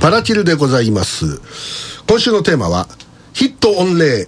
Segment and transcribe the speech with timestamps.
[0.00, 1.40] Para斬るでございます。
[2.08, 2.88] 今週のテーマは
[3.32, 4.26] ヒット御礼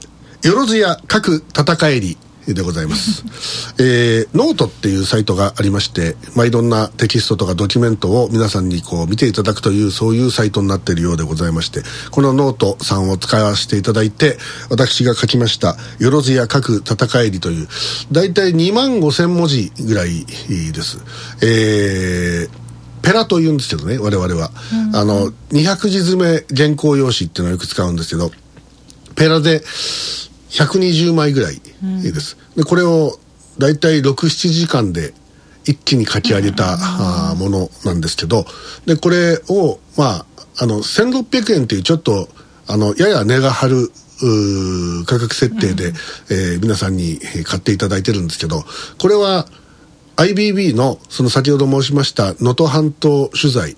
[0.49, 3.25] よろずやかく戦えりでございます、
[3.83, 11.83] えー、ノートっていうサイトがありまして、まあ、いろんなテキストとかドキュメントを皆さんにこう見ていただくというそういうサイトになっているようでございまして
[12.13, 14.39] このノートさんを使わせていただいて
[14.71, 17.69] 私が書きました「よろずやかく戦えり」という
[18.13, 20.25] 大体2万5千文字ぐらい
[20.73, 20.99] です。
[21.41, 22.66] えー
[23.07, 24.51] ペラと言うんですけどね我々は、
[24.91, 28.33] うん、あの200字詰め原稿用紙っていうのをよく使うんですけど
[29.15, 31.61] ペラで120枚ぐらい
[32.03, 33.13] です、うん、でこれを
[33.59, 35.15] 大体67時間で
[35.65, 36.77] 一気に書き上げた、
[37.31, 38.45] あものなんですけど
[38.87, 40.27] でこれをまあ
[40.59, 42.29] あの1600円っていうちょっと
[42.69, 43.91] あのやや値が張る
[45.07, 48.65] 価格設定で、うん、えー、皆さんに買っていただいてるんですけど
[48.99, 49.47] これは
[50.17, 53.77] IBB のその先ほど申しました能登半島取材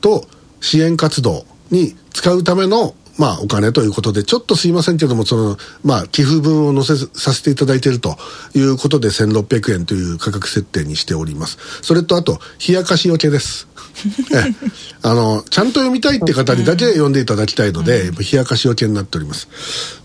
[0.00, 0.26] と
[0.60, 8.16] 支援活動に使うためのまあ、お金ということで、ちょっとすいませんけども、その、まあ、寄付分を載せさせていただいていると
[8.54, 11.58] いうことで、1600円という価格設定にしております。
[11.82, 13.68] それと、あと、冷やかしよけです。
[14.32, 14.54] え
[15.02, 19.48] あの、ちゃんと読みたいって方にだけ読んでいただきたいので、冷やかしよけになっております。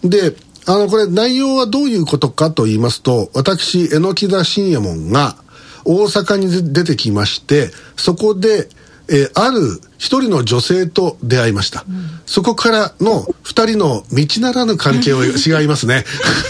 [0.04, 5.38] で、あの、これ、内容はどういうことかと言いますと、私、榎木田信也門が、
[5.86, 8.68] 大阪に出てきまして、そこで、
[9.08, 16.06] えー、ある一人の女性と出会いました、うん、そこからの二人の道ならぬ関係を 違いますね。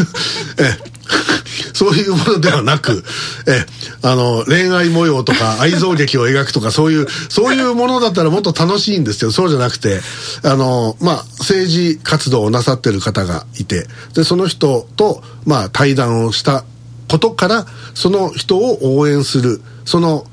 [0.57, 0.95] え
[1.73, 3.03] そういうものではなく、
[3.47, 3.65] え、
[4.01, 10.01] あの、恋愛模様とか 愛憎劇を描くとか、そういう、そういうものだったらもっと楽しいんですけど、そうじゃなくて、
[10.43, 16.63] あの、まあ、政治活動をなさってる方がいて、で、その人と、まあ、対談をした
[17.15, 20.25] ことからその人を応援するその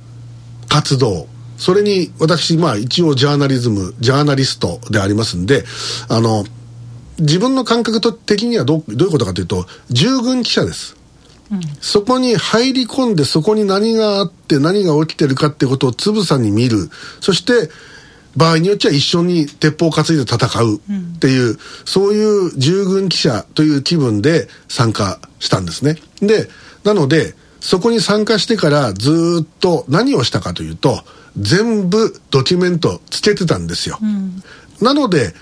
[0.68, 1.28] 活動。
[1.56, 5.62] それに私まあ一応ジャーナリズムジャーナリストでありますんで
[6.08, 6.44] あの
[7.20, 10.96] 自分の感覚的にはどどういうことかというと従軍記者です、
[11.52, 16.90] うん、そこに入り込んでそこに何があって何が起きてるかってことをつぶさに見る。
[17.20, 17.70] そして
[18.36, 25.96] 場合によっちゃ一緒に鉄砲を担いで戦うっていう、うん、そういう従軍記者という気分で参加したんですね。
[26.20, 26.48] で、
[26.84, 31.04] なので、そこに参加してからずっと何をしたかというと、
[31.38, 33.98] 全部ドキュメントつけてたんですよ。
[34.02, 34.42] うん、
[34.80, 35.34] なので、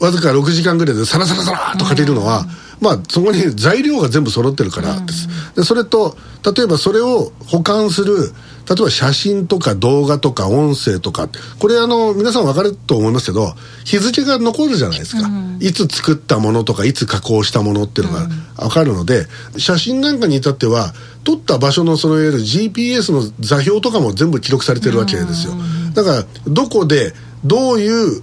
[0.00, 2.46] わずか6時間ぐらいでサラサラサラっと書けるのは、
[2.80, 5.28] まあ、そこに材料が全部揃ってるからです。
[5.54, 6.16] でそれと、
[6.56, 8.32] 例えばそれを保管する、
[8.70, 13.52] 例えば写真とか動画とか音声とか、これあの、皆さん分かると思いますけど、
[13.84, 15.26] 日付が残るじゃないですか。
[15.26, 19.26] うん、いつ作ったものとか、いつ加工したものっていうのが分かるので、
[19.56, 20.94] 写真なんかに至っては、
[21.24, 25.54] 撮った場所のそのいわゆる GPS の座標とかも全部記録されてるわけですよ。
[25.94, 27.12] だから、どこで、
[27.44, 28.22] どういう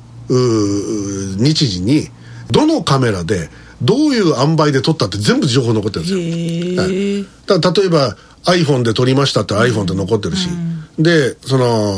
[1.44, 2.08] 日時に、
[2.52, 3.50] どのカメラで、
[3.82, 7.60] どういう塩梅で撮ったって全部情報残ってるんですよ。
[7.60, 11.94] だから例えば iPhone で撮りましたって iPhone で残ってるし、うん、でその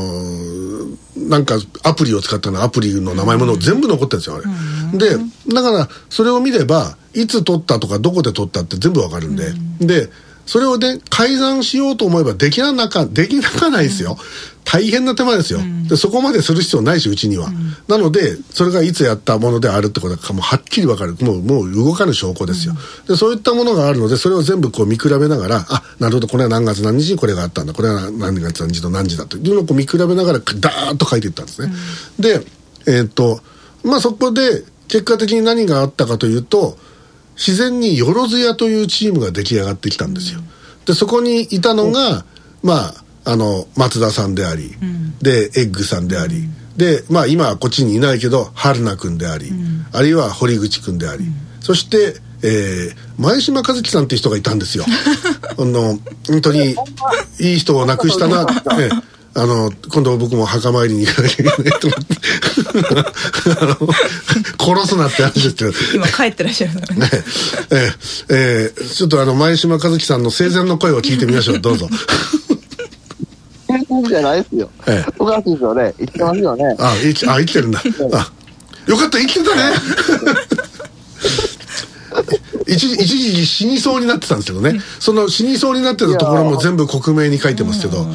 [1.16, 10.10] なんかアプリを使ったのアプリの名前もの全部残ってるんですよあれ、うん、でだからそれを見ればいつ撮ったとかどこで撮ったって全部わかるんで、うん、で
[10.50, 14.18] それをね、改ざんしようと思えばできなか、できなかないですよ。
[14.66, 15.96] 大変な手間ですよ、うん、で。
[15.96, 17.50] そこまでする必要ないし、うちには。
[17.50, 21.16] うん、なので、それがいつやったものであるってことがもうはっきりわかる。
[21.22, 23.16] もう、もう動かぬ証拠ですよ、うん、で。
[23.16, 27.74] そういったものがあるので、それを全部こう見比べながら、あ、なるほど、これは何月何日にこれがあったんだ。
[27.74, 31.72] これは何月何日の何時だというのをこう見比べながら、ダーッと書いていったんですね。
[32.18, 32.44] で、
[32.88, 33.40] えー、っと、
[33.84, 36.76] まあそこで、結果的に何があったかというと、
[37.40, 40.42] 自然によろずやというチームが出来上がってきたんですよ。
[40.86, 42.26] でそこにいたのが、
[42.62, 42.94] まあ
[43.26, 51.26] あの松田さんであり、うん、でエッグさんであり、うん、でまあ今はこっちにいないけど春菜君であり、うん、あるいは堀口君であり、
[51.62, 54.86] そしてえー、前島和樹さんっていう人がいたんですよ。
[55.58, 56.76] あの本当に
[57.40, 58.90] いい人を亡くしたな、ね、
[59.36, 62.16] あの、今度僕も墓参りに行かなきゃいけないと思って、
[64.60, 65.72] 殺すなって話ですけど。
[65.94, 67.10] 今帰ってらっしゃるからね。
[67.70, 71.60] えー、えー、ちょっとあの、前島和樹さんの生前の声を聞いてみましょう。
[71.60, 71.88] どうぞ。
[73.68, 74.70] 生前じゃないですよ。
[74.88, 75.14] ええ。
[75.20, 75.94] おかしいですよね。
[76.00, 76.76] 生きてますよね。
[76.80, 77.82] あ、生き、あ、生きてるんだ。
[78.14, 78.32] あ、
[78.88, 79.76] よかった、生きてたね。
[82.68, 88.06] 一時一時死にそうになってたんですけどね、その死にそうになってたところも全部克明に書いてますけど、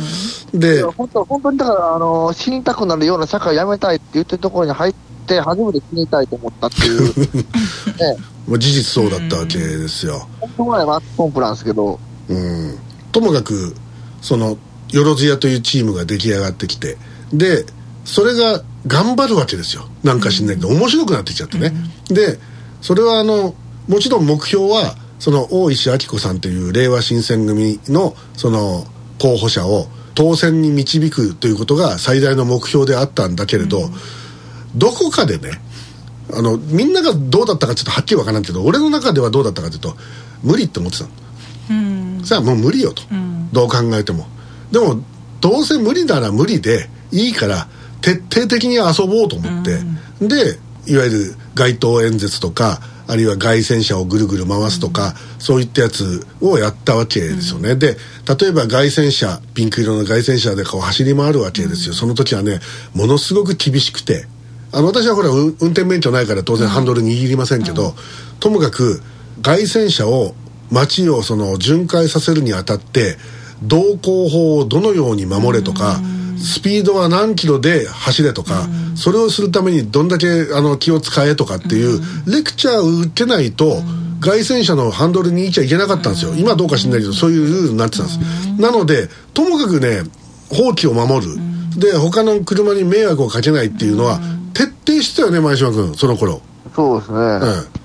[0.55, 4.95] で本当本当にだからあの、死にたくなるような社会やめたいって言ってるところに入っ
[5.27, 7.03] て、初めて死にたいと思ったっていう、
[7.99, 8.17] ね、
[8.47, 10.29] まあ事実そうだったわけですよ。
[10.41, 11.99] 本当はマッコンプなんですけど。
[12.29, 12.79] うん、
[13.13, 13.75] ともかく
[14.23, 14.57] その
[14.91, 16.97] よろずやというチームが出来上がってきて。
[17.33, 17.67] で
[18.05, 19.89] それが頑張るわけですよ。
[20.03, 21.73] なんか知んないけど、面白くなってきちゃってね、
[22.09, 22.39] で
[22.81, 23.55] それはあの
[23.89, 28.85] もちろん目標はその大石晃子さんという令和新選組のその
[29.19, 33.91] 候補者を当選に導くということが最大の目標であったんだけれど、
[34.77, 35.61] どこかでね
[36.33, 39.95] あのみんながどうだったかちょっとはっきり分からんけど俺の中ではどうだったかというと
[40.43, 41.11] 無理って思ってたの。
[41.71, 41.73] う
[42.21, 42.25] ん。
[42.25, 43.51] さあもう無理よと、ん。
[43.53, 44.27] どう考えても。
[44.71, 45.03] でも
[45.41, 47.69] どうせ無理なら無理でいいから
[48.01, 49.79] 徹底的に遊ぼうと思って、
[50.21, 57.97] でいわゆる街頭演説とかあるいは街宣車をぐるぐる回すとか、そういったやつをやったわけですよね、で
[58.39, 62.61] 例えば街宣車ピンク色の街宣車でこう走り回るわけですよ、その時はね
[62.95, 64.27] ものすごく厳しくて。
[64.73, 67.95] あの私はほら運運転免許ないから当然ハンドル握りませんけど、
[68.41, 69.01] ともかく
[69.41, 70.35] 街宣車を
[70.73, 73.17] 街をその巡回させるにあたって
[73.63, 76.01] 道交法をどのように守れとか、
[76.39, 83.83] スピードは何キロで走れとか、それをするためにどんだけあの気を使えとかっていうレクチャーを受けないと、
[84.21, 88.19] 外旋車のハンドルにいちゃいけなかったんですよ、今どうか知んないけどそういうルールになってたんです、
[88.59, 90.03] なのでともかくね
[90.51, 91.37] 法規を守る、
[91.79, 94.21] で他の車に迷惑をかけないっていうのは、
[94.55, 96.41] 徹底してたよね前島君その頃。
[96.75, 97.19] そうですね。
[97.19, 97.84] うん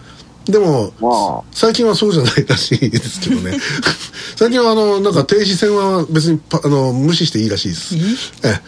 [0.50, 1.10] でも、ま
[1.40, 1.44] あ。
[1.52, 3.58] 最近はそうじゃないらしいですけどね。
[4.36, 7.96] 最近はあのなんか停止線は別にパあの無視していいらしいです。
[8.44, 8.62] え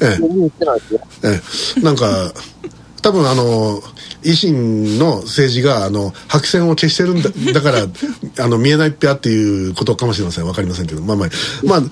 [0.00, 0.20] え。
[1.22, 2.32] えなんか
[3.00, 3.82] 多分あの
[4.22, 7.86] 維新の政治があの白線を消してるんだ だから
[8.38, 10.46] あの見えないっぺあっていうことかもしれません。
[10.46, 11.02] わかりませんけど。
[11.02, 11.28] まあまあ
[11.64, 11.82] まあ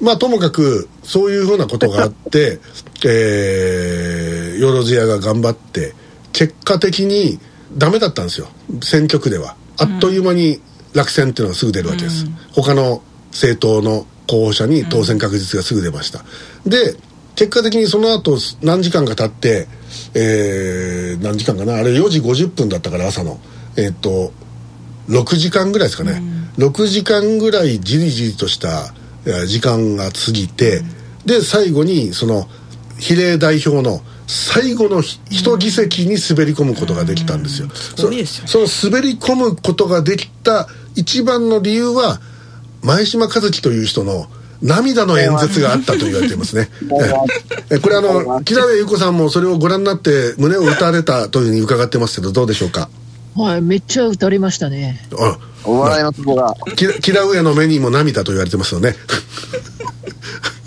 [0.00, 2.58] まあともかくそういうふうなことがあって、
[3.04, 5.94] えー、よろずやが頑張って
[6.32, 7.38] 結果的に
[7.76, 8.48] ダメだったんですよ。
[8.82, 9.56] 選挙区では。
[9.78, 10.60] あっという間に
[10.94, 16.22] 落選っていうのがすぐ出るわけです、他の政党の候補者に当選確実がすぐ出ました、
[16.66, 16.94] で
[17.34, 19.66] 結果的にその後何時間か経って、
[20.14, 21.76] えー、何時間かな？
[21.76, 23.40] あれ4時50分だったから朝の。
[23.76, 24.32] えーっと
[25.08, 26.22] 6時間ぐらいですかね、
[26.58, 30.82] 6時間ぐらいじりじりとしたえー時間が過ぎて、
[31.24, 32.46] で最後にその
[32.98, 34.00] 比例代表の
[34.32, 37.68] 最後のひ一議席に滑り込むことができたんですよ。
[37.68, 42.18] すごいですよねそその滑り込むことができた一番の理由は
[42.82, 44.26] 前島和樹という人の
[44.62, 46.70] 涙の演説があったと言われていますね。
[47.70, 52.88] ええこれあの木田上優子さんもそれをご覧になって胸を打たれたというふうに伺ってますけどどうでしょうか？
[53.36, 55.00] はい、めっちゃ打たれましたね。
[55.18, 58.94] あお笑いのツボが、き木田上の目にも涙と言われてますよね。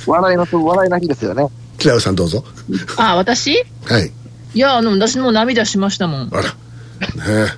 [0.06, 1.48] 笑いのツボ、笑いな日ですよね。
[1.86, 2.44] 木田上さんどうぞ。
[2.98, 3.64] あ、私？
[3.86, 4.12] はい。
[4.56, 6.30] いや、あの、私も涙しましたもん。
[6.34, 6.44] あら。
[6.44, 7.52] ね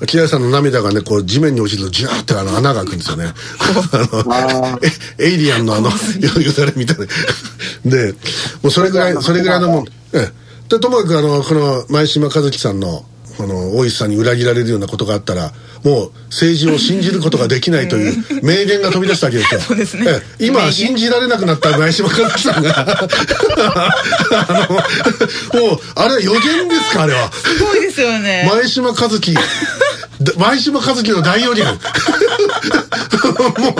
[0.00, 0.06] え。
[0.06, 3.24] 木田さんの涙がね、こう地面に落ちるとジュワーってあの穴が開くんですよね。
[3.24, 4.78] あの
[5.18, 5.94] え エイリアンのあの、よ
[6.40, 7.06] よだれみたいな。
[7.84, 8.12] で、
[8.62, 9.86] もうそれぐらい、それぐらいのもん。
[10.12, 10.32] ええ。
[10.68, 13.04] で、ともかくあの、この前島和樹さんの、
[13.36, 15.52] この大石さんに裏切られるようなことがあったら
[15.84, 19.60] もう政治を信じることができないという 名言が飛び出したわけですよ。
[19.60, 20.04] そうですね。
[20.08, 20.46] ええ。
[20.46, 22.72] 今信じられなくなった前島和樹さんが。
[24.30, 24.68] あ
[25.54, 27.30] のもうあれは予言ですかあれは。
[27.32, 28.48] すごいですよね。
[28.52, 29.34] 前島和樹。
[29.34, 31.66] だ前島和樹の大予言。
[33.32, 33.74] もう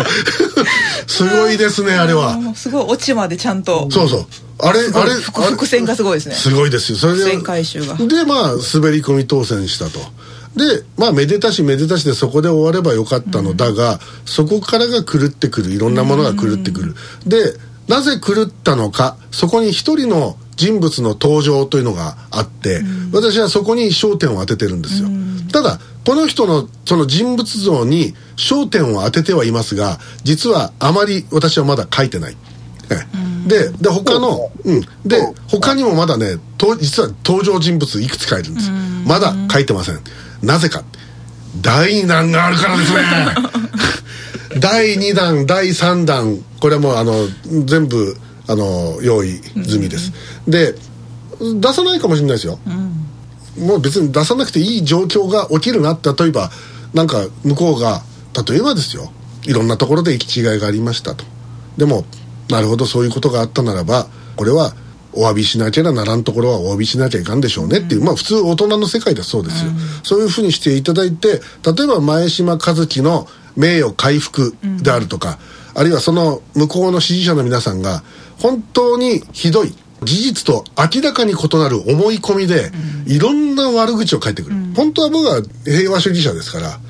[1.06, 2.38] すごいですねあれは。
[2.54, 3.88] すごいオチまでちゃんと。
[3.90, 4.26] そうそう。
[4.58, 6.34] あれあれ伏伏線がすごいですね。
[6.34, 6.98] すごいですよ。
[6.98, 7.94] それで伏線回収が。
[7.94, 10.00] でまあ滑り込み当選したと
[10.56, 13.54] でまあめでたしめでたしでそこで終わればよかったの。
[13.54, 15.70] だが、そこからが狂ってくる。
[15.72, 16.94] いろんなものが狂ってくる、
[17.26, 17.54] で
[17.88, 19.16] なぜ狂ったのか。
[19.30, 22.82] そこに一人の人物の登場というのがあって、
[23.12, 25.08] 私はそこに焦点を当ててるんですよ、
[25.50, 32.36] ただこの人のその人物像に焦点を当ててはいますが実はあまり私はまだ書いてない。
[32.90, 32.96] え
[33.46, 33.48] え。
[33.48, 35.16] でで他の、うん、で
[35.48, 38.70] 他にもまだねと実は登場人物いくつかいるんです。
[39.06, 40.00] まだ書いてません
[40.42, 40.84] なぜか。
[41.60, 42.98] 第2弾があるからですね。
[44.60, 46.38] 第2弾第3弾。
[46.60, 47.28] これはもうあの
[47.64, 48.16] 全部
[48.48, 50.12] あの用意済みです、
[50.46, 50.74] で
[51.40, 52.58] 出さないかもしれないですよ、
[53.58, 56.50] もう別に出さなくていい状況が起きるなって例えば
[56.94, 58.02] なんか向こうが
[58.48, 59.12] 例えばですよ。
[59.44, 61.24] いろんなところで行き違いがありましたと。
[61.76, 62.04] でも
[62.48, 64.06] なるほどそういうことがあったならば
[64.36, 64.74] これは
[65.12, 69.70] お詫びしなきゃならんところはお詫びしなきゃいかんでしょうねっていう、まあ普通大人の世界ではそうですよ、
[70.02, 73.26] そういうふうにしていただいて例えば前島和樹の
[73.56, 75.38] 名誉回復であるとか、
[75.74, 78.02] あるいはその向こうの支持者の皆さんが
[78.38, 82.70] 本当にひどい事実と明らかに異なる思い込みで、
[83.06, 86.80] いろんな悪口を書いてくる、本当は僕は平和主義者ですから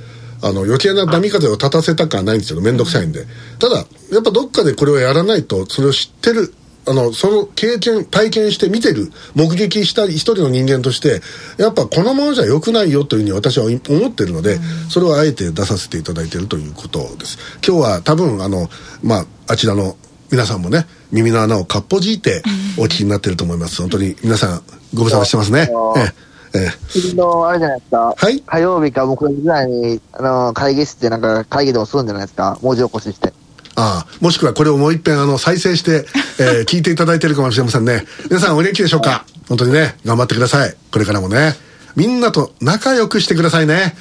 [0.45, 3.27] あの余計な波風を立たせたくはないんですけど面倒くさいんで。
[3.59, 6.53] ただやっぱどっかでこれをやらないとそれを知ってる
[6.85, 11.21] あのその経験体験して見てる目撃した一人の人間として
[11.57, 14.59] やっぱこのままじゃ良くないよというふうに私は思ってるので、
[14.89, 17.39] それをあえて出させていただいているということです。
[17.67, 18.69] 今日は多分あの
[19.03, 19.97] まああちらの
[20.31, 22.43] 皆さんもね耳の穴をかっぽじいて
[22.79, 23.81] お聞きになってると思います。
[23.81, 24.63] 本当に皆さん
[24.95, 25.69] ご無沙汰してますね。
[25.97, 26.71] ええええ。
[26.89, 28.15] 次のあれじゃないですか。
[28.17, 28.41] はい。
[28.41, 32.59] 火曜日か木曜日ぐらいに、あの、会議室でなんか会議でもするんじゃないですか。
[32.61, 33.33] 文字起こしして。
[33.75, 36.07] ああもしくはこれをもう一遍あの再生して、
[36.39, 38.05] えー 聞いていただいてるかもしれませんね。
[38.29, 39.25] 皆さんお元気でしょうか？
[39.49, 40.75] 本当にね頑張ってください。
[40.91, 41.57] これからもね。
[41.97, 43.95] みんなと仲良くしてくださいね。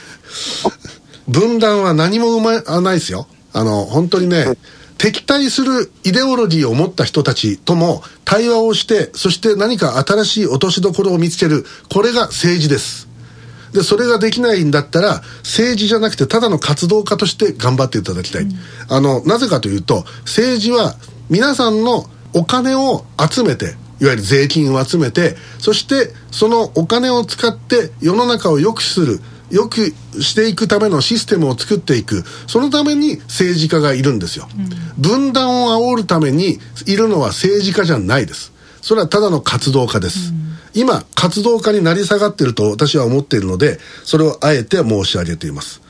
[1.27, 3.27] 分断は何も生まないですよ。
[3.53, 4.45] あの本当にね
[4.97, 13.07] 敵対するイデオロギーを持った人たちとも対話をしてそして何か新しい落としどころを見つけるこれが政治です
[13.73, 18.47] でそれができないんだったら政治じゃなくてただの活動家として頑張っていただきたい、
[18.89, 20.95] あのなぜかというと政治は
[21.29, 29.19] 皆さんのお金を集めていわゆる税金を集めてそしてそのお金を使って世の中を良くする
[29.51, 34.47] 良くしていくためのシステムを作っていくそのために政治家がいるんですよ、
[34.97, 38.51] 分断を煽るためにいるのは政治家じゃないです。
[38.81, 40.33] それはただの活動家です、
[40.73, 45.81] 今活動家になり下がっていると私は思っているのでそれをあえて申し上げています。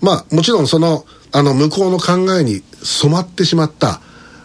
[0.00, 4.00] まあもちろんそのあの向こうの考えに染まってしまった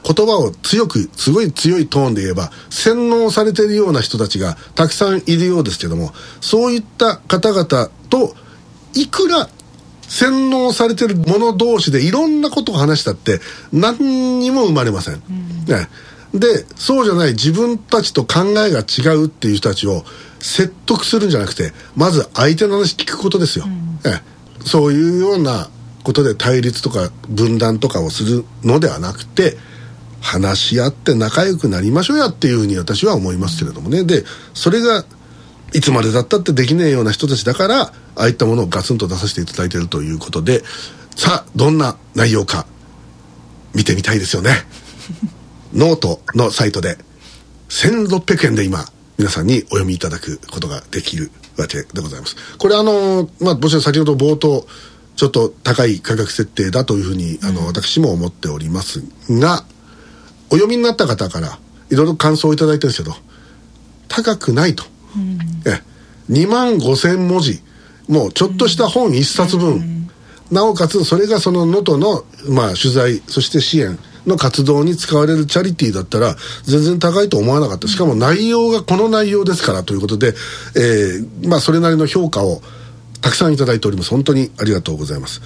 [0.06, 6.12] 言葉を強くすごい強いトーンで言えば洗脳されているような人たちがたくさんいるようですけども
[6.42, 8.36] そういった方々と
[8.94, 9.50] いくら
[10.08, 13.40] 洗脳されてる者同士でいろんなことを話したって
[13.74, 15.16] 何にも生まれません、
[15.68, 15.90] ね、
[16.40, 20.04] でそうじゃない自分たちと考えが違うっていう人たちを
[20.40, 23.66] 説得するんじゃなくてまず相手の話聞くことですよ、
[24.06, 24.68] ええ。
[24.68, 25.70] そういうような
[26.04, 29.58] ことで対立とか分断とかをするのではなくて
[30.22, 34.04] 話し合って仲良くなりましょうやっていうふうに私は思いますけれどもね。
[34.04, 34.24] で
[34.54, 35.06] それが
[35.74, 40.64] いつまでだったってできねえような人たちだからああいったものをガツンと出させていただいているということで
[41.16, 42.66] さあどんな内容か
[43.74, 44.52] 見てみたいですよね
[45.76, 46.98] ノートのサイトで
[47.70, 48.86] 1600円で今
[49.18, 52.36] 皆さんにお読みいただくことができるわけでございます。
[52.58, 54.66] これあのまあもちろん先ほど冒頭
[55.16, 59.64] ちょっと高い価格設定だというふうにあの、私も思っておりますが
[60.50, 63.16] お読みになった方からいろいろ感想をいただいてるんですけど
[64.08, 64.84] 高くないと、
[65.66, 65.82] え
[66.30, 67.62] 2万5千文字。
[68.08, 70.10] もうちょっとした本1冊分、
[70.52, 77.88] なおかつそれがその能登の、まあ、取材そして支援の活動に使われるチャリティーだったら全然高いと思わなかった。
[77.88, 80.34] しかも内容がこの内容ですからということで、
[80.76, 82.62] えーまあ、それなりの評価を
[83.22, 84.10] たくさんいただいております。
[84.12, 85.42] 本当にありがとうございます。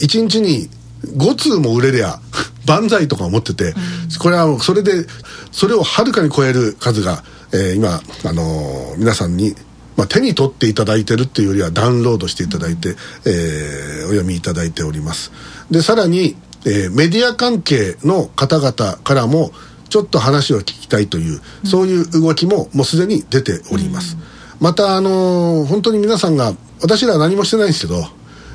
[0.00, 0.68] 1日に
[1.16, 2.20] 5通も売れりゃ
[2.66, 3.74] 万歳とか思ってて、
[4.18, 5.06] これはそれで
[5.50, 9.54] それをはるかに超える数が、えー今、あのー皆さんに、
[9.96, 15.32] まあ、手に取っていただいてるっていうよりはダウンロードしていただいて、えーお読みいただいております。
[15.70, 19.50] でさらに、えーメディア関係の方々からも
[19.88, 24.16] ちょっと話を聞きたいという、そういう動きももうすでに出ております、
[24.60, 28.02] またあのー本当に皆さんが私らは何もしてないんですけど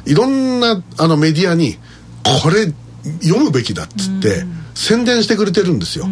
[0.05, 1.77] いろんなあのメディアに
[2.41, 2.65] これ
[3.21, 6.05] 読むべきだっつって宣伝してくれてるんですよ。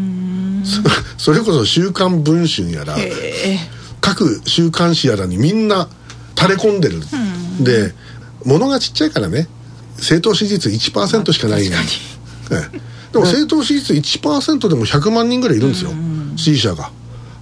[1.17, 3.59] そ それこそ「週刊文春」やらえ。
[4.05, 5.87] 各週刊誌やらにみんな
[6.37, 7.01] 垂れ込んでる、
[7.59, 7.95] で
[8.43, 9.47] 物がちっちゃいからね
[10.05, 11.75] 政党支持率1%しかないんで、
[12.51, 12.79] ええ。
[13.11, 15.91] でも政党支持率1%でも100万人ぐらいいるんですよ、
[16.35, 16.91] 支持者が。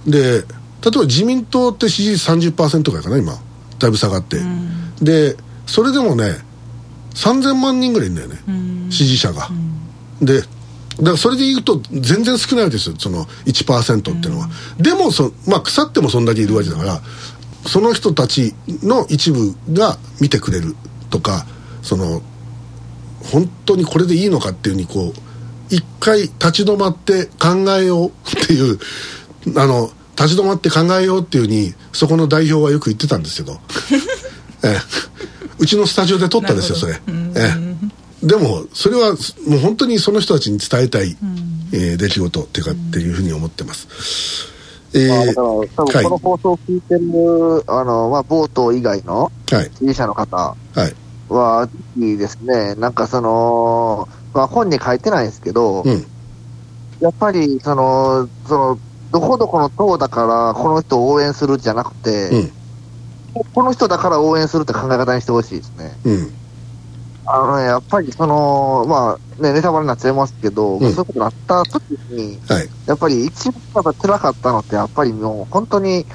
[0.06, 0.44] で例え
[0.82, 3.38] ば自民党って支持率30%ぐらいかな今。
[3.78, 4.38] だいぶ下がって、
[5.02, 6.38] でそれでもね
[7.14, 9.48] 3000万人ぐらいいるんだよね、支持者が、
[10.22, 10.50] でだか
[11.02, 17.00] らそれで言うと全然少ないわけですよその1%っていうのは、でもそ、まあ、腐ってもそんだけいるわけだから
[17.66, 20.76] その人たちの一部が見てくれる
[21.10, 21.46] とか
[21.82, 22.22] その
[23.32, 25.20] 本当にこれでいいのかっていうふうにこう
[25.74, 28.78] 一回立ち止まって考えようっていう
[29.56, 33.58] あの立ち止まって考えようっていうふうにそこの代表はよく言ってたんですけど、
[34.62, 34.76] ええ、
[35.58, 37.00] うちのスタジオで撮ったんですよそれ、
[37.34, 37.54] え
[38.22, 39.16] え、でもそれは
[39.46, 41.16] もう本当にその人たちに伝えたい、
[41.72, 43.88] えー出来事っていうかっていうふうに思ってます、
[44.92, 49.70] えまあ、ーだから、多分この放送を聞いてる、あの、まあ、冒頭以外のはい。
[49.78, 50.36] 支持者の方。
[50.36, 50.94] はい
[51.28, 56.06] は、いいですね、なんかその、まあ、本に書いてないんですけど、うん。
[57.00, 58.78] やっぱり、その、その、
[59.10, 62.52] どこどこの党だから、この人を応援するじゃなくて、うん。
[63.52, 65.92] この人だから応援するって考え方にしてほしいですね。
[66.04, 66.32] うん。
[67.26, 70.80] あのね、やっぱりその、まあね、ネタバレになっちゃいますけど、ん。
[70.80, 72.68] そういうことになった時に、はい。
[72.86, 76.06] やっぱり一番辛かったのって、やっぱりもう本当に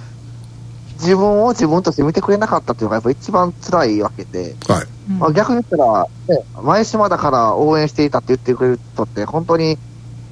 [1.00, 4.88] 自分を自分として見てくれなかったっていうのがやっぱ一番辛いわけで、はい。
[5.18, 9.77] まあ、逆に言ったら、ね、前島だから応援していたって言ってくれる人って、本当に、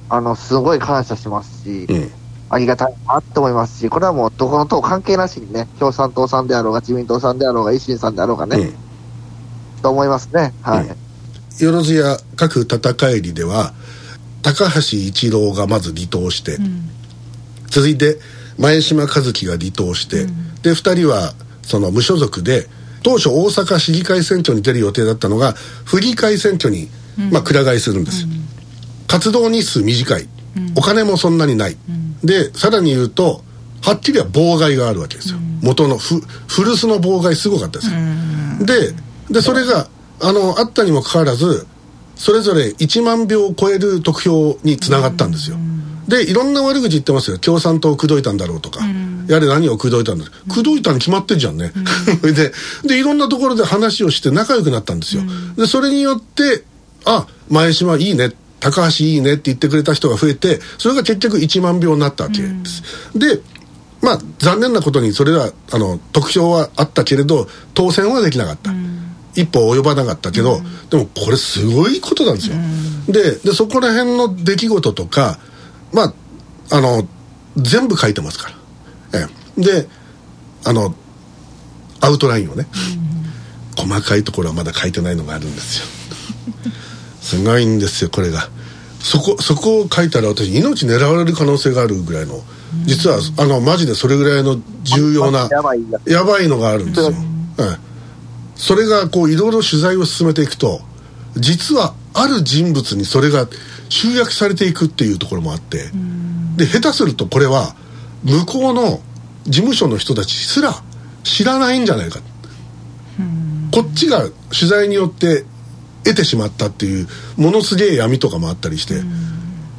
[0.08, 2.10] あの、すごい感謝しますし、うん。
[2.50, 8.74] ありがたいなって思いますし、これはもうどこの党関係なしにね、共産党さんであろうが、自民党さんであろうが、維新さんであろうがね、うん。
[9.82, 10.54] と思いますね。
[10.62, 10.84] はい。
[10.84, 11.08] うん。
[11.58, 13.74] よろずや各戦いりでは
[14.42, 16.58] 高橋一郎がまず離党して、
[17.66, 18.18] 続いて
[18.58, 20.26] 前島和樹が離党して、
[20.62, 22.66] で2人はその無所属で
[23.02, 25.52] 当初大阪市議会選挙に出る予定だったのが
[25.84, 26.88] 府議会選挙に、
[27.30, 28.22] まあ、くら替えするんです。
[28.22, 28.28] よ、
[29.06, 30.28] 活動日数短い、
[30.76, 31.76] お金もそんなにない、
[32.24, 33.42] でさらに言うと
[33.82, 37.96] はっきりは妨害があるわけですよ、元のフ古巣の妨害すごかったですよ、
[38.66, 38.94] で
[39.30, 39.88] でそれが
[40.20, 41.66] あのあったにもかかわらず
[42.16, 45.56] それぞれ1万票を超える得票につながったんですよ、
[46.08, 47.38] でいろんな悪口言ってますよ。
[47.38, 48.80] 共産党を口説いたんだろうとか、
[49.28, 51.70] やれ何を口説いたんだ口説いたに決まってんじゃんね、
[52.22, 52.52] で
[52.84, 55.22] でいろんなところで話をして仲良くなったんですよ、
[55.56, 56.64] でそれによって
[57.04, 62.82] あ前島いいね高橋いいねって言ってくれた人が増えてそれが結局1万票になったわけです、
[63.14, 63.40] で
[64.00, 68.72] まあ残念なことにそれはあの得票はあったけれど当選はできなかった、
[69.34, 72.56] 一歩及ばなかったけど、でもこれすごいことなんですよ、
[73.08, 75.38] ででそこら辺の出来事とか
[75.92, 76.14] まあ
[76.70, 77.06] あの
[77.56, 78.50] 全部書いてますか
[79.12, 79.26] ら、え
[79.58, 79.62] え。
[79.62, 79.88] で
[80.64, 80.94] あの
[82.00, 82.66] アウトラインをね、
[83.76, 85.86] 細かいところはまだ書いてないのがあるんですよ。
[87.20, 88.48] すごいんですよこれが。
[89.00, 92.42] そこそこを書いたら私命狙われる可能性があるぐらいの
[92.84, 95.48] 実はあのマジでそれぐらいの重要な
[96.06, 97.10] やばいのがあるんですよ、
[97.58, 97.78] ええ。
[98.56, 100.80] それがこういろいろ取材を進めていくと
[101.36, 103.46] 実はある人物にそれが
[103.88, 105.90] 集約されていくっていうところもあって
[106.56, 107.74] で下手するとこれは
[108.24, 109.00] 向こうの
[109.44, 110.74] 事務所の人たちすら
[111.24, 112.20] 知らないんじゃないか。
[113.70, 115.44] こっちが取材によって
[116.04, 119.02] 得てしまったっていうものすげえ闇とかもあったりして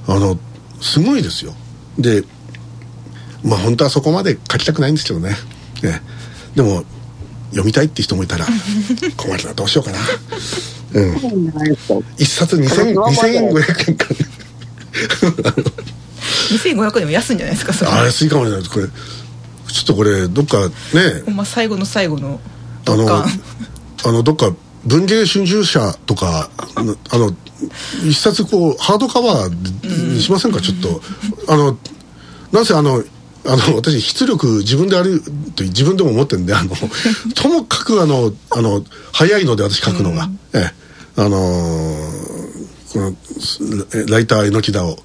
[0.07, 0.37] あの
[0.81, 1.53] すごいですよ。
[1.97, 2.23] で
[3.43, 5.35] まあ本当はそこまで書きたくないんですけどね。
[5.81, 6.01] ね。
[6.55, 6.83] でも
[7.49, 8.45] 読みたいって人もいたら
[9.17, 9.97] 困るなどうしようかな
[10.93, 11.15] うん。
[12.17, 14.05] 一冊2000 2500円か
[16.51, 17.91] 2500円でも安いんじゃないですかそれ。
[17.91, 18.67] あ安いかもしれない。
[18.67, 20.73] これちょっとこれどっかね。
[21.25, 22.39] ほんま最後の最後の
[22.87, 24.53] あのあのどっか
[24.85, 26.95] 文芸春秋社とかあの
[28.03, 31.01] 一冊こうハードカバーにしませんか、ちょっと。
[31.51, 31.77] あの
[32.51, 33.03] なんせあの
[33.49, 35.21] あの私出力自分である
[35.55, 36.69] と自分でも思ってるんであの
[37.35, 40.73] ともかくあのあの早いので私書くのが、ええ。
[41.15, 42.29] あのー
[42.91, 43.15] この
[43.93, 44.97] えライター榎田を。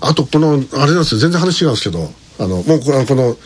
[0.00, 1.20] あとこのあれなんですよ。
[1.20, 3.36] 全然話違うんですけどあのもうこのこの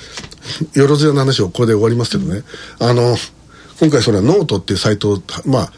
[0.75, 2.43] よろずやの話をここで終わりますけどね。
[2.79, 3.17] あの
[3.79, 5.73] 今回それはノートっていうサイトをまあ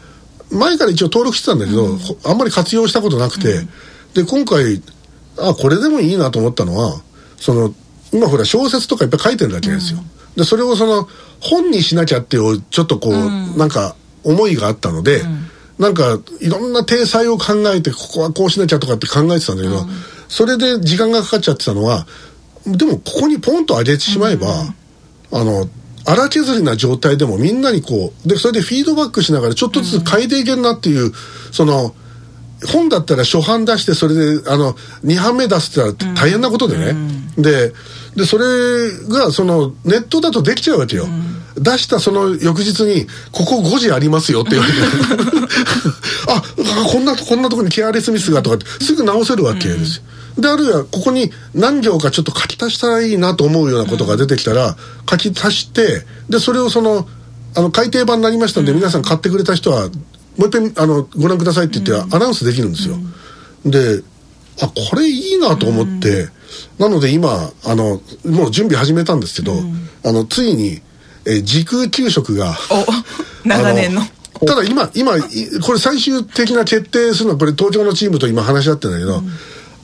[0.49, 3.67] 前から一応登録してたんだけど、ほあんまり活用したことなくて、
[4.13, 4.81] で今回
[5.37, 7.01] あこれでもいいなと思ったのは
[7.37, 7.73] その
[8.11, 9.99] 今ほら小説とかいっぱい書いてるわけですよ、
[10.35, 11.07] でそれをその
[11.39, 15.21] 本にしなきゃっていうちょっとこう、なんか思いがあったので、
[15.77, 19.85] なんかいろんな体裁を考えてここはこうしなきゃとかって考えてたんだけど、
[20.27, 22.05] それで時間がかかっちゃってたのは
[22.65, 24.47] でもここにポンと上げてしまえば、
[25.31, 25.69] あの
[26.05, 31.13] 荒削りな状態でもみんなにこうでそれでフィードバックしながらちょっとずつ変えていけるなっていう、
[31.51, 31.93] その
[32.67, 36.93] 本だったら初版出してそれであの2版目出すって大変なことでね、
[37.37, 37.73] で
[38.15, 38.45] でそれ
[39.07, 41.05] がそのネットだとできちゃうわけよ、
[41.55, 44.79] 出したその翌日に「ここ5時ありますよ」って言われて。
[46.27, 46.43] ああ
[46.85, 50.03] こんなこんなとこにケアレスミスがとかってすぐ直せるわけですよ、
[50.37, 54.75] であるいはここに何行かちょっと書き足したらいいなと思うようなことが出てきたら、
[55.09, 57.07] 書き足してでそれをその
[57.55, 59.89] あの改訂版になりましたんで、皆さん買ってくれた人は
[60.39, 62.95] もう一遍あのご覧くださいって言ってアナウンスできるんですよ、
[63.65, 64.01] で
[64.61, 66.29] あこれいいなと思って、
[66.79, 69.53] なので今あのもう準備始めたんですけど、
[70.05, 70.81] あのついに、
[71.25, 72.55] えー時空給食が
[73.43, 74.01] お長年の。
[74.01, 74.05] あ
[74.45, 75.21] ただ今今い
[75.61, 79.21] これ最終的な決定するのはこれ東京のチームと今話し合ってるんだけど、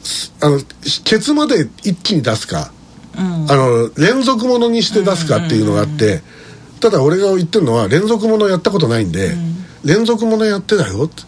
[0.04, 0.60] すあの
[1.04, 2.72] ケツまで一気に出すか、
[3.18, 3.20] あ
[3.54, 6.22] の連続ものにして出すかっていうのがあって、
[6.80, 9.36] ただ俺が言ってるのは連続ものやったことないんで、
[9.86, 11.06] 連続ものやってだよ。
[11.06, 11.24] って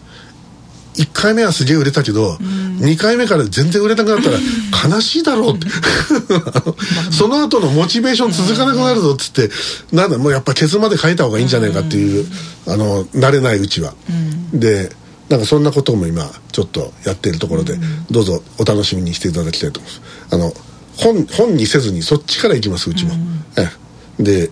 [0.98, 4.38] 1回目はすげえ売れたけど、2回目から全然売れなくなったら
[4.94, 5.66] 悲しいだろうって。
[7.12, 9.50] その後のモチベーション続かなくなるぞっつって
[9.92, 12.26] なんだもうやっぱケツまで書いた方がいいんじゃないかっていう
[12.66, 13.94] あの慣れないうちは。
[14.52, 14.90] で
[15.28, 17.78] なんかそんなことも今ちょっとやっているところで、
[18.10, 20.02] どうぞお楽しみにしていただきたいと思います。
[20.30, 20.54] あの
[20.96, 23.14] 本本にせずにそっちから行きますうちも、
[23.56, 23.70] え
[24.18, 24.22] え。
[24.22, 24.50] で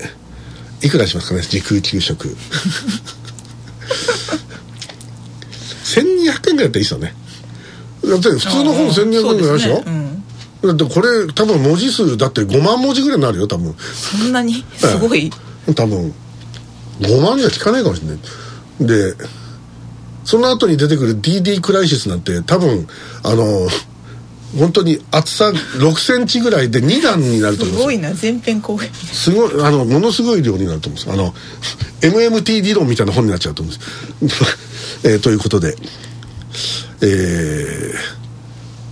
[0.82, 2.36] いくらしますかね時空給食
[5.84, 7.14] 1200円ぐらいだったらいいですよね。
[8.04, 9.84] だって普通の本1200円ぐらいでしょ、ね。
[10.62, 10.76] うん。
[10.78, 13.74] だってこれ多分文字数だって5万文字ぐらいになるよ多分。
[13.94, 14.64] そんなに？
[14.76, 15.30] すごい。
[15.74, 16.12] 多分
[17.00, 18.18] 5万じゃ聞かないかもしれない。
[18.80, 19.14] で
[20.24, 22.86] その後に出てくる DD クライシスなんて多分
[23.22, 23.68] あの
[24.56, 27.78] 本当に厚さ6センチぐらいで2段になると思います。
[27.78, 28.90] すごいな前編後編。
[28.92, 31.32] すごいあのものすごい量になると思うんですあの
[32.00, 34.44] MMT 理論みたいな本になっちゃうと思うんです、
[35.04, 35.76] えーということで。
[37.02, 38.26] えー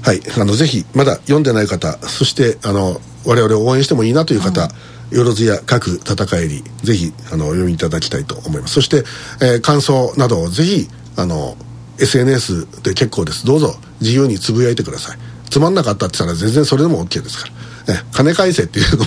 [0.04, 0.20] はい。
[0.38, 4.68] あのぜひまだ読んでない方そしてあの我々を応援してもいいなという方、
[5.10, 8.74] よろずや各戦いりぜひあのお読みいただきたいと思います。
[8.74, 9.04] そして、
[9.40, 11.56] えー感想などをぜひあの
[11.98, 13.46] SNS で結構です。
[13.46, 15.18] どうぞ自由につぶやいてください
[15.50, 17.48] つまんなかったって言ったら全然それでも OK ですか
[17.86, 19.06] ら、え金返せっていうのも。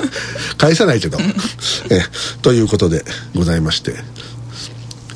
[0.58, 1.18] 返さないけど。
[1.90, 2.02] え
[2.42, 3.94] ということでございまして。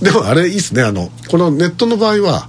[0.00, 0.82] でもあれいいっすね。
[0.82, 2.48] あのこのネットの場合は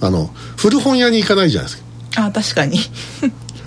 [0.00, 1.82] あの古本屋に行かないじゃないです
[2.14, 2.26] か。
[2.26, 2.78] あ確かに。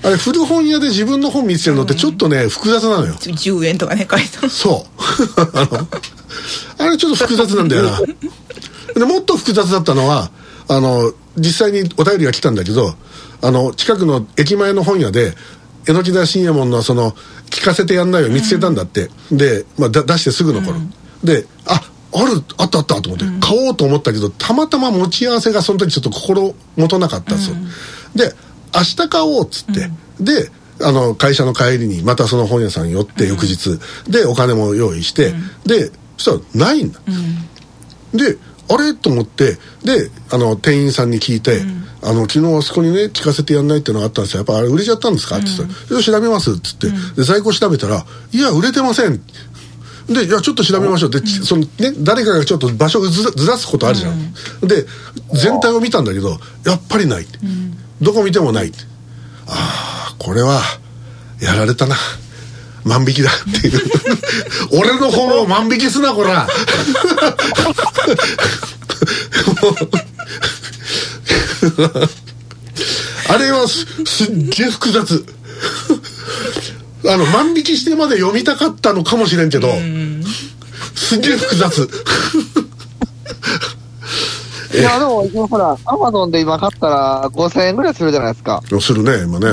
[0.03, 3.15] あれ古本屋で自分の本見つけるのってちょっとね、複雑なのよ。
[3.15, 4.49] 10円とかね書いた。
[4.49, 5.01] そう。
[5.57, 5.87] あの
[6.77, 7.99] あれちょっと複雑なんだよな。
[8.93, 10.31] でもっと複雑だったのは
[10.67, 12.95] あの実際にお便りが来たんだけど
[13.41, 15.33] あの近くの駅前の本屋で
[15.85, 17.11] 榎田信也門のその
[17.49, 20.77] 聞かせてやんないを見つけたんだって、で、まあ、だ出してすぐの頃、
[21.23, 21.81] であ
[22.13, 27.55] あるあったあったと思って、買おうと思ったけどたまたま持ち合わせがその時ちょっと心もとなかったんですよ、
[28.15, 28.33] で
[28.75, 35.33] 明日買おうっつって、であの会社の帰りにまたその本屋さん寄って翌日、でお金も用意して、
[35.65, 36.99] でそしたらないんだ、
[38.13, 38.37] で
[38.69, 38.93] あれ？
[38.93, 39.53] と思って
[39.85, 41.61] であの店員さんに聞いて
[42.01, 49.21] 「あの昨日あそこにね聞かせてやんないっていうのがあったんですよやっぱあれ売れちゃったんですか?」って言ったら「いや調べます」っつって、で在庫調べたら「いや売れてません」
[50.07, 51.09] で、いや、ちょっと調べましょう。
[51.09, 54.33] で、ちそのね、誰かがちょっと場所をずらすことあるじゃん。
[54.61, 54.85] で、
[55.33, 57.37] 全体を見たんだけど、やっぱりないって。
[58.01, 58.71] どこ見てもない。
[59.47, 60.61] ああ、これは、
[61.41, 61.97] やられたな。
[62.85, 63.81] 万引きだっていう。
[64.79, 66.47] 俺の本を万引きすな、こら。
[73.29, 75.25] あれはすすっげえ複雑。
[77.05, 79.69] あの、万引きしてまで読みたかったのかもしれんけど、
[80.95, 81.89] すっげえ複雑。
[84.73, 88.61] いや、でも、今ほら、アマゾンで今買ったら5000円ぐらいするじゃないですか。
[88.79, 89.47] するね、今ね。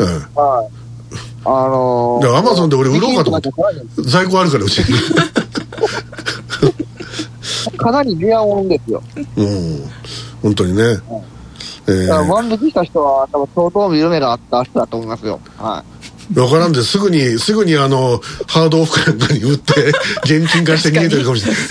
[0.00, 0.68] えはい。
[1.44, 3.50] あのー、で Amazon で俺売ろうかと思って
[4.02, 4.84] 在庫あるから、うちに。
[7.78, 9.02] かなりレアもんですよ。
[9.36, 9.90] うん。
[10.42, 10.82] 本当にね。
[10.82, 11.00] えだ
[11.88, 15.40] からー、万引きした人は、多分相当見る目があった人だと思いますよ。
[15.56, 15.84] は
[16.34, 21.60] わからんで、すぐに、すぐにあの、ハードオフかなんかに売って、 現金化して逃げてるかもしれない。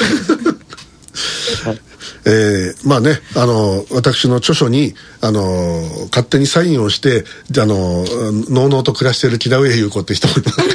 [2.30, 7.24] えー、まあね、あの、私の著書に、あの、勝手にサインをして、
[7.58, 8.04] あの、
[8.50, 10.58] のうのうと暮らしている木田上優子って人もいます。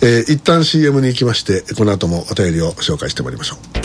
[0.00, 3.77] えー、一旦 CM に行きまして、この後もお便りを紹介してまいりましょう。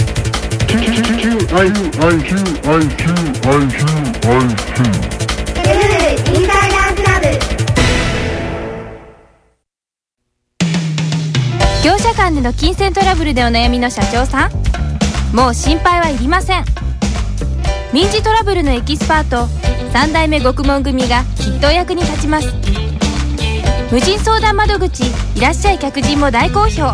[11.84, 16.66] 業者間での金銭トラブルでお悩みの社長さんもう心配はいりません。
[17.94, 19.48] 民事トラブルのエキスパート
[19.92, 22.48] 三代目獄門組がきっとお役に立ちます。
[23.92, 25.04] 無人相談窓口
[25.36, 26.94] いらっしゃい客人も大好評。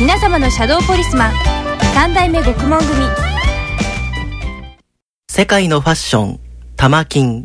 [0.00, 1.57] 皆様のシャドーポリスマン
[2.00, 2.88] 三代目獄門組
[5.28, 6.40] 世界のファッション、
[6.76, 7.44] 玉金。